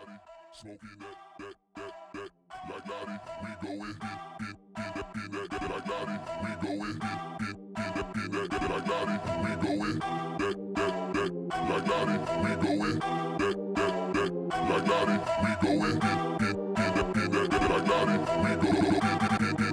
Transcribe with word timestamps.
Smoking 0.00 0.96
that, 0.98 1.16
that, 1.38 1.54
that, 1.76 1.92
that, 2.14 2.30
like 2.70 2.84
Gotti. 2.84 3.16
We 3.42 3.50
go 3.62 3.72
in, 3.72 3.94
in, 4.40 4.54
in, 4.76 4.88
in 4.88 5.24
in 5.24 5.30
that, 5.32 5.46
that, 5.50 5.62
like 5.70 5.84
Gotti. 5.84 6.16
We 6.42 6.50
go 6.62 6.72
in, 6.84 6.96
in, 7.40 7.54
in, 7.76 7.92
in 8.00 8.24
in 8.24 8.30
that, 8.32 8.46
that, 8.50 8.64
like 8.70 8.84
Gotti. 8.84 9.16
We 9.44 9.52
go 9.60 9.72
in, 9.84 9.96
that, 9.98 10.56
that, 10.74 10.94
that, 11.14 11.30
like 11.70 11.84
Gotti. 11.84 12.16
We 12.42 12.52
go 12.62 12.72
in, 12.84 12.96
that, 12.98 13.56
that, 13.76 13.94
that, 14.14 14.30
like 14.70 14.84
Gotti. 14.84 15.16
We 15.44 15.50
go 15.60 15.72
in, 15.84 15.92
in 15.92 16.39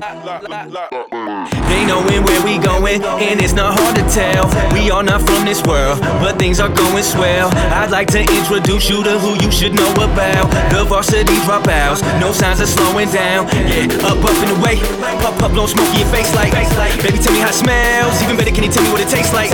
They 0.07 1.83
knowin' 1.83 2.23
where 2.23 2.39
we 2.47 2.55
going, 2.63 3.03
and 3.03 3.43
it's 3.43 3.51
not 3.51 3.75
hard 3.75 3.91
to 3.99 4.03
tell. 4.07 4.47
We 4.71 4.87
are 4.87 5.03
not 5.03 5.19
from 5.19 5.43
this 5.43 5.59
world, 5.67 5.99
but 6.23 6.39
things 6.39 6.63
are 6.63 6.71
going 6.71 7.03
swell. 7.03 7.51
I'd 7.75 7.91
like 7.91 8.07
to 8.15 8.23
introduce 8.23 8.87
you 8.87 9.04
to 9.04 9.19
who 9.19 9.35
you 9.43 9.51
should 9.51 9.75
know 9.75 9.91
about. 9.99 10.47
The 10.71 10.87
varsity 10.87 11.35
dropouts, 11.43 11.99
no 12.23 12.32
signs 12.32 12.63
of 12.63 12.71
slowing 12.71 13.11
down. 13.11 13.51
Yeah, 13.68 13.91
up, 14.07 14.23
up 14.23 14.32
and 14.47 14.55
away. 14.55 14.79
Pop, 15.19 15.35
pop, 15.43 15.51
blow 15.51 15.68
smoke 15.68 15.91
in 15.91 16.07
your 16.07 16.11
face 16.15 16.32
like. 16.39 16.55
Baby, 17.04 17.19
tell 17.19 17.35
me 17.35 17.43
how 17.43 17.51
it 17.51 17.60
smells. 17.60 18.15
Even 18.24 18.39
better, 18.39 18.55
can 18.55 18.63
you 18.63 18.71
tell 18.71 18.87
me 18.87 18.96
what 18.96 19.04
it 19.04 19.11
tastes 19.11 19.35
like? 19.35 19.51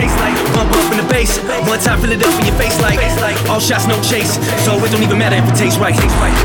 Bump 0.54 0.70
up 0.70 0.86
in 0.94 1.02
the 1.02 1.08
bass, 1.10 1.42
one 1.66 1.82
time 1.82 1.98
fill 1.98 2.14
it 2.14 2.22
up 2.22 2.30
in 2.38 2.46
your 2.46 2.58
face 2.62 2.78
like. 2.78 3.02
All 3.50 3.58
shots, 3.58 3.90
no 3.90 3.98
chase, 4.06 4.38
so 4.62 4.78
it 4.78 4.94
don't 4.94 5.02
even 5.02 5.18
matter 5.18 5.34
if 5.34 5.50
it 5.50 5.58
tastes 5.58 5.82
right. 5.82 5.98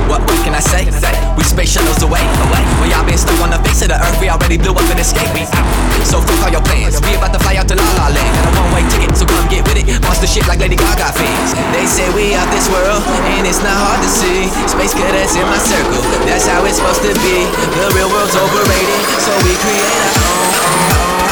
What, 0.08 0.24
what 0.24 0.40
can 0.48 0.56
I 0.56 0.64
say? 0.64 0.88
We 1.36 1.44
space 1.44 1.76
shuttles 1.76 2.00
away, 2.00 2.24
away. 2.24 2.64
When 2.80 2.88
y'all 2.88 3.04
been 3.04 3.20
stuck 3.20 3.36
on 3.44 3.52
the 3.52 3.60
face 3.68 3.84
of 3.84 3.92
the 3.92 3.97
earth, 4.00 4.18
we 4.22 4.30
already 4.30 4.58
blew 4.58 4.72
up 4.72 4.86
and 4.90 5.00
escaped 5.00 5.34
me. 5.34 5.44
So 6.06 6.22
fuck 6.22 6.48
all 6.48 6.52
your 6.52 6.64
plans. 6.64 7.02
We 7.04 7.14
about 7.18 7.34
to 7.34 7.40
fly 7.42 7.58
out 7.58 7.68
to 7.68 7.76
La 7.76 7.84
La 7.98 8.06
Land. 8.14 8.32
Got 8.38 8.48
a 8.48 8.52
one-way 8.58 8.84
ticket, 8.90 9.12
so 9.18 9.26
come 9.26 9.46
get 9.50 9.66
with 9.66 9.78
it. 9.78 9.86
Monster 10.06 10.26
shit 10.26 10.46
like 10.48 10.60
Lady 10.60 10.76
Gaga 10.76 11.12
fans. 11.12 11.50
They 11.74 11.84
say 11.84 12.06
we 12.14 12.34
out 12.34 12.48
this 12.54 12.70
world, 12.70 13.02
and 13.36 13.44
it's 13.46 13.60
not 13.60 13.74
hard 13.74 14.00
to 14.00 14.10
see. 14.10 14.48
Space 14.70 14.94
cadets 14.94 15.36
in 15.36 15.44
my 15.46 15.60
circle, 15.60 16.02
that's 16.24 16.46
how 16.46 16.64
it's 16.64 16.78
supposed 16.78 17.02
to 17.02 17.12
be. 17.20 17.36
The 17.76 17.88
real 17.94 18.08
world's 18.08 18.36
overrated, 18.36 19.02
so 19.20 19.32
we 19.44 19.52
create 19.60 19.98
our 20.02 20.14
own, 20.26 20.52
own, 20.58 21.22
own. 21.22 21.27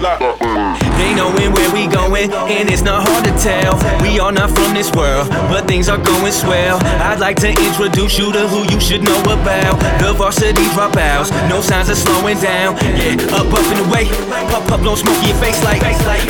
like. 0.00 0.57
They 0.98 1.14
knowin' 1.14 1.54
where 1.54 1.70
we 1.70 1.86
going, 1.86 2.30
and 2.50 2.68
it's 2.68 2.82
not 2.82 3.06
hard 3.06 3.24
to 3.24 3.32
tell. 3.38 3.78
We 4.02 4.18
are 4.18 4.32
not 4.32 4.50
from 4.50 4.74
this 4.74 4.90
world, 4.92 5.30
but 5.46 5.66
things 5.70 5.88
are 5.88 5.96
going 5.98 6.32
swell. 6.32 6.82
I'd 6.98 7.20
like 7.20 7.38
to 7.46 7.50
introduce 7.54 8.18
you 8.18 8.32
to 8.34 8.48
who 8.50 8.66
you 8.66 8.80
should 8.82 9.02
know 9.06 9.18
about. 9.22 9.78
The 10.02 10.12
varsity 10.12 10.66
dropouts, 10.74 11.30
no 11.48 11.62
signs 11.62 11.88
of 11.88 11.96
slowing 11.96 12.38
down. 12.42 12.76
Yeah, 12.98 13.14
up, 13.38 13.46
up 13.46 13.66
and 13.70 13.86
away. 13.86 14.10
Pop, 14.50 14.66
pop, 14.66 14.80
blow 14.82 14.98
smoke 14.98 15.22
in 15.22 15.30
your 15.30 15.40
face 15.40 15.62
like. 15.62 15.80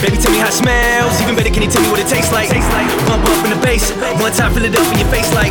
Baby, 0.04 0.20
tell 0.20 0.32
me 0.32 0.44
how 0.44 0.52
it 0.52 0.56
smells. 0.56 1.16
Even 1.24 1.34
better, 1.34 1.50
can 1.50 1.64
you 1.64 1.70
tell 1.72 1.82
me 1.82 1.88
what 1.88 2.00
it 2.00 2.08
tastes 2.08 2.30
like? 2.30 2.52
Bump 3.08 3.24
up 3.24 3.40
in 3.48 3.56
the 3.56 3.60
bass, 3.64 3.88
one 4.20 4.32
time 4.36 4.52
fill 4.52 4.68
it 4.68 4.76
up 4.76 4.84
in 4.92 5.00
your 5.00 5.08
face 5.08 5.32
like. 5.32 5.48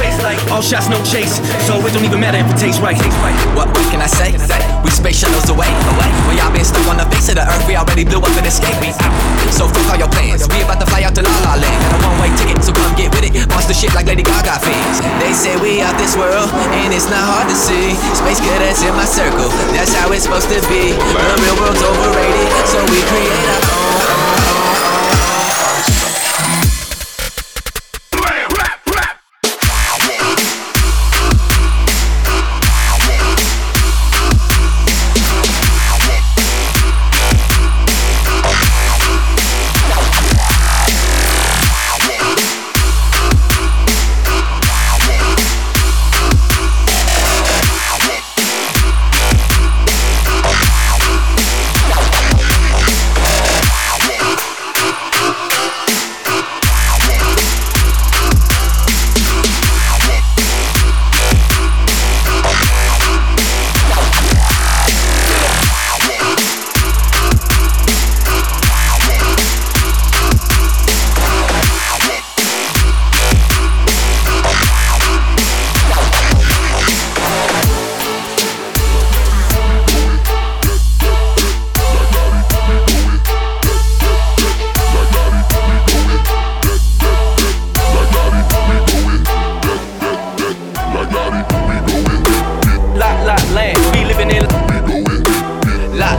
All 0.53 0.61
shots, 0.61 0.87
no 0.93 1.01
chase, 1.01 1.41
so 1.65 1.81
it 1.81 1.91
don't 1.91 2.05
even 2.05 2.21
matter 2.21 2.37
if 2.37 2.47
it 2.53 2.59
tastes 2.61 2.79
right. 2.79 2.97
What, 3.57 3.73
what 3.73 3.85
can 3.89 3.97
I 3.97 4.07
say? 4.07 4.37
We 4.85 4.93
space 4.93 5.19
shuttles 5.25 5.49
away. 5.49 5.69
When 6.29 6.37
y'all 6.37 6.53
been 6.53 6.63
stuck 6.63 6.85
on 6.85 7.01
the 7.01 7.09
face 7.09 7.29
of 7.29 7.41
the 7.41 7.49
earth, 7.49 7.65
we 7.65 7.75
already 7.75 8.05
blew 8.05 8.21
up 8.21 8.35
and 8.37 8.45
escaped. 8.45 9.06
So 9.51 9.65
fuck 9.67 9.89
all 9.89 9.99
your 9.99 10.11
plans. 10.11 10.47
We 10.49 10.61
about 10.61 10.79
to 10.79 10.87
fly 10.87 11.03
out 11.03 11.15
to 11.15 11.23
La 11.23 11.33
La 11.45 11.53
Land. 11.57 11.79
Got 11.89 11.97
a 11.97 12.07
one-way 12.07 12.31
ticket, 12.37 12.61
so 12.63 12.73
come 12.73 12.93
get 12.95 13.09
with 13.15 13.25
it. 13.25 13.33
Monster 13.49 13.73
shit 13.73 13.93
like 13.95 14.05
Lady 14.05 14.23
Gaga 14.23 14.59
fans. 14.61 15.01
They 15.21 15.33
say 15.33 15.57
we 15.57 15.81
out 15.81 15.97
this 15.97 16.15
world, 16.15 16.49
and 16.77 16.93
it's 16.93 17.09
not 17.09 17.23
hard 17.23 17.47
to 17.49 17.57
see. 17.57 17.95
Space 18.13 18.39
cadets 18.39 18.83
in 18.83 18.93
my 18.93 19.05
circle, 19.05 19.49
that's 19.73 19.93
how 19.93 20.11
it's 20.11 20.23
supposed 20.23 20.49
to 20.49 20.59
be. 20.69 20.93
The 20.93 21.35
real 21.41 21.57
world's 21.57 21.81
overrated, 21.81 22.49
so 22.69 22.77
we 22.91 22.99
create 23.09 23.47
our 23.55 23.76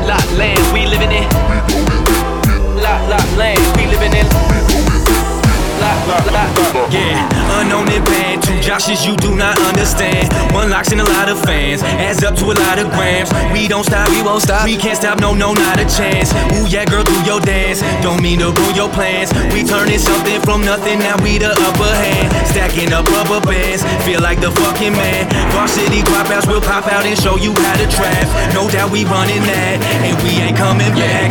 La 0.08 0.16
land, 0.38 0.72
we 0.72 0.86
living 0.86 1.12
in. 1.12 1.28
La 2.80 2.98
la 3.08 3.18
land, 3.36 3.60
we 3.76 3.84
living 3.84 4.14
in. 4.14 4.26
La 5.80 5.92
la 6.08 6.18
la. 6.32 6.44
Yeah, 6.88 7.37
unknown 7.68 7.92
in 7.92 8.02
band, 8.04 8.42
two 8.42 8.56
Joshes 8.64 9.04
you 9.04 9.14
do 9.16 9.36
not 9.36 9.60
understand. 9.68 10.32
One 10.52 10.70
locks 10.70 10.90
in 10.92 11.00
a 11.00 11.04
lot 11.04 11.28
of 11.28 11.36
fans, 11.44 11.82
adds 11.82 12.24
up 12.24 12.34
to 12.36 12.44
a 12.48 12.56
lot 12.56 12.78
of 12.80 12.88
grams. 12.96 13.28
We 13.52 13.68
don't 13.68 13.84
stop, 13.84 14.08
we 14.08 14.22
won't 14.22 14.42
stop, 14.42 14.64
we 14.64 14.76
can't 14.76 14.96
stop, 14.96 15.20
no, 15.20 15.34
no, 15.34 15.52
not 15.52 15.76
a 15.78 15.84
chance. 15.84 16.32
Ooh 16.56 16.66
yeah, 16.66 16.84
girl, 16.88 17.04
do 17.04 17.16
your 17.28 17.40
dance. 17.40 17.84
Don't 18.00 18.22
mean 18.22 18.40
to 18.40 18.52
ruin 18.52 18.74
your 18.74 18.88
plans. 18.88 19.28
We 19.52 19.64
turning 19.64 19.98
something 20.00 20.40
from 20.40 20.64
nothing, 20.64 20.98
now 20.98 21.20
we 21.22 21.36
the 21.36 21.52
upper 21.52 21.92
hand. 21.92 22.32
Stacking 22.48 22.92
up 22.92 23.04
rubber 23.12 23.44
bands, 23.44 23.84
feel 24.04 24.20
like 24.20 24.40
the 24.40 24.50
fucking 24.50 24.92
man. 24.96 25.28
Varsity 25.52 26.00
dropouts 26.08 26.48
will 26.48 26.64
pop 26.64 26.88
out 26.88 27.04
and 27.04 27.18
show 27.20 27.36
you 27.36 27.52
how 27.52 27.76
to 27.76 27.86
trap. 27.92 28.24
No 28.54 28.68
doubt 28.70 28.90
we 28.90 29.04
running 29.04 29.44
that, 29.44 29.76
and 30.08 30.16
we 30.24 30.40
ain't 30.40 30.56
coming 30.56 30.92
back. 30.96 31.28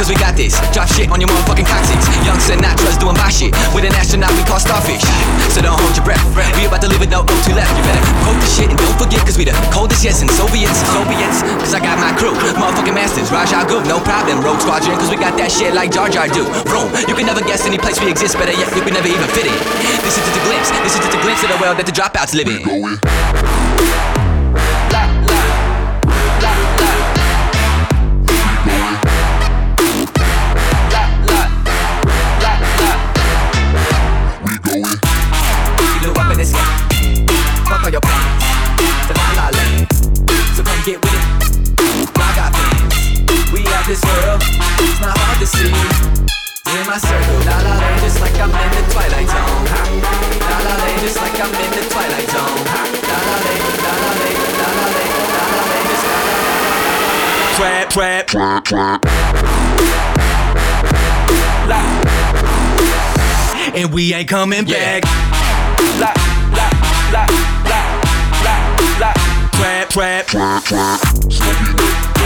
Cause 0.00 0.08
we 0.08 0.16
got 0.16 0.32
this. 0.32 0.56
Drop 0.72 0.88
shit 0.88 1.12
on 1.12 1.20
your 1.20 1.28
motherfucking 1.28 1.68
coccyx. 1.68 2.00
Young 2.24 2.40
Sinatra's 2.40 2.96
doing 2.96 3.20
my 3.20 3.28
shit. 3.28 3.52
With 3.76 3.84
an 3.84 3.92
astronaut, 3.92 4.32
we 4.32 4.40
call 4.48 4.56
starfish. 4.56 5.04
So 5.52 5.60
don't 5.60 5.76
hold 5.76 5.92
your 5.92 6.08
breath. 6.08 6.24
We 6.56 6.64
about 6.64 6.80
to 6.80 6.88
leave 6.88 7.04
it 7.04 7.12
no 7.12 7.20
O2 7.20 7.52
left. 7.52 7.68
You 7.76 7.84
better 7.84 8.00
quote 8.24 8.40
the 8.40 8.48
shit 8.48 8.72
and 8.72 8.80
don't 8.80 8.96
forget, 8.96 9.20
cause 9.28 9.36
we 9.36 9.44
the 9.44 9.52
coldest, 9.68 10.00
yes, 10.00 10.24
and 10.24 10.32
Soviets, 10.32 10.80
Soviets. 10.96 11.44
Cause 11.60 11.76
I 11.76 11.84
got 11.84 12.00
my 12.00 12.16
crew, 12.16 12.32
motherfucking 12.56 12.96
masters, 12.96 13.28
Raja 13.28 13.60
Goo, 13.68 13.84
no 13.84 14.00
problem. 14.00 14.40
Rogue 14.40 14.64
Squadron, 14.64 14.96
cause 14.96 15.12
we 15.12 15.20
got 15.20 15.36
that 15.36 15.52
shit 15.52 15.76
like 15.76 15.92
Jar 15.92 16.08
Jar 16.08 16.32
do. 16.32 16.48
Vroom, 16.64 16.88
you 17.04 17.12
can 17.12 17.28
never 17.28 17.44
guess 17.44 17.68
any 17.68 17.76
place 17.76 18.00
we 18.00 18.08
exist, 18.08 18.40
better 18.40 18.56
yet, 18.56 18.72
you 18.72 18.80
can 18.80 18.96
never 18.96 19.08
even 19.12 19.28
fit 19.36 19.52
in. 19.52 19.58
This 20.00 20.16
is 20.16 20.24
just 20.24 20.32
a 20.32 20.42
glimpse, 20.48 20.72
this 20.80 20.96
is 20.96 21.00
just 21.04 21.12
a 21.12 21.20
glimpse 21.20 21.44
of 21.44 21.52
the 21.52 21.60
world 21.60 21.76
that 21.76 21.84
the 21.84 21.92
dropouts 21.92 22.32
live 22.32 22.48
in. 22.48 22.64
Trap, 57.60 57.90
trap, 57.90 58.26
Trap, 58.26 58.64
trap. 58.64 59.04
La 61.68 62.00
and 63.76 63.92
we 63.92 64.14
ain't 64.14 64.30
coming 64.30 64.64
back. 64.64 65.04
la 65.98 66.10
la 66.56 66.70
la 67.12 67.26
la 67.68 67.84
la 68.48 68.56
la. 68.98 69.12
Trap, 69.52 69.88
trap. 69.90 70.26
Trap, 70.26 70.64
trap. 70.64 72.19